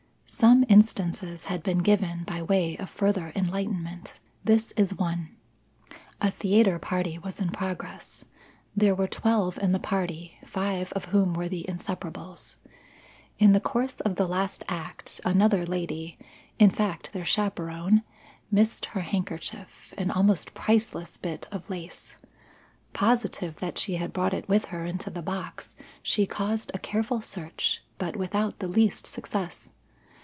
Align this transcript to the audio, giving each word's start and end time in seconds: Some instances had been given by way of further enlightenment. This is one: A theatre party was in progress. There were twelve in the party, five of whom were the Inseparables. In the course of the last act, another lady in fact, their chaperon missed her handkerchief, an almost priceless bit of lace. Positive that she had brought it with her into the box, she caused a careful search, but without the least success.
Some 0.33 0.65
instances 0.69 1.45
had 1.45 1.61
been 1.61 1.79
given 1.79 2.23
by 2.23 2.41
way 2.41 2.77
of 2.77 2.89
further 2.89 3.33
enlightenment. 3.35 4.19
This 4.45 4.71
is 4.77 4.95
one: 4.95 5.35
A 6.21 6.31
theatre 6.31 6.79
party 6.79 7.19
was 7.19 7.41
in 7.41 7.49
progress. 7.49 8.23
There 8.75 8.95
were 8.95 9.09
twelve 9.09 9.59
in 9.61 9.73
the 9.73 9.77
party, 9.77 10.37
five 10.47 10.93
of 10.93 11.05
whom 11.05 11.33
were 11.33 11.49
the 11.49 11.65
Inseparables. 11.67 12.55
In 13.39 13.51
the 13.51 13.59
course 13.59 13.99
of 13.99 14.15
the 14.15 14.25
last 14.27 14.63
act, 14.69 15.19
another 15.25 15.65
lady 15.65 16.17
in 16.57 16.69
fact, 16.71 17.11
their 17.11 17.25
chaperon 17.25 18.01
missed 18.49 18.85
her 18.87 19.01
handkerchief, 19.01 19.93
an 19.97 20.09
almost 20.09 20.53
priceless 20.53 21.17
bit 21.17 21.47
of 21.51 21.69
lace. 21.69 22.15
Positive 22.93 23.57
that 23.57 23.77
she 23.77 23.95
had 23.97 24.13
brought 24.13 24.33
it 24.33 24.47
with 24.49 24.65
her 24.67 24.85
into 24.85 25.09
the 25.09 25.21
box, 25.21 25.75
she 26.01 26.25
caused 26.25 26.71
a 26.73 26.79
careful 26.79 27.19
search, 27.19 27.83
but 27.97 28.15
without 28.15 28.59
the 28.59 28.69
least 28.69 29.05
success. 29.05 29.73